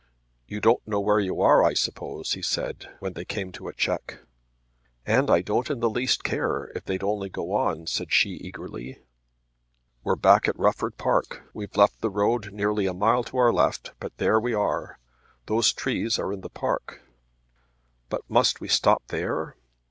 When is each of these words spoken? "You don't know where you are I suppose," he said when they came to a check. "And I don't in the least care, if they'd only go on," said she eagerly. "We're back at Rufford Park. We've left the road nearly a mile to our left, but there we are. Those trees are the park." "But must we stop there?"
"You 0.47 0.59
don't 0.59 0.87
know 0.87 0.99
where 0.99 1.19
you 1.19 1.41
are 1.41 1.63
I 1.63 1.75
suppose," 1.75 2.33
he 2.33 2.41
said 2.41 2.89
when 3.01 3.13
they 3.13 3.23
came 3.23 3.51
to 3.51 3.67
a 3.67 3.73
check. 3.73 4.21
"And 5.05 5.29
I 5.29 5.43
don't 5.43 5.69
in 5.69 5.79
the 5.79 5.91
least 5.91 6.23
care, 6.23 6.71
if 6.75 6.85
they'd 6.85 7.03
only 7.03 7.29
go 7.29 7.51
on," 7.53 7.85
said 7.85 8.11
she 8.11 8.31
eagerly. 8.31 9.03
"We're 10.03 10.15
back 10.15 10.47
at 10.47 10.57
Rufford 10.57 10.97
Park. 10.97 11.43
We've 11.53 11.77
left 11.77 12.01
the 12.01 12.09
road 12.09 12.51
nearly 12.51 12.87
a 12.87 12.95
mile 12.95 13.23
to 13.25 13.37
our 13.37 13.53
left, 13.53 13.93
but 13.99 14.17
there 14.17 14.39
we 14.39 14.55
are. 14.55 14.97
Those 15.45 15.71
trees 15.71 16.17
are 16.17 16.35
the 16.35 16.49
park." 16.49 17.03
"But 18.09 18.27
must 18.27 18.59
we 18.59 18.69
stop 18.69 19.03
there?" 19.09 19.55